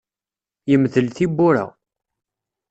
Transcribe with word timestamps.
Yemdel 0.69 1.07
tiwwura. 1.15 1.65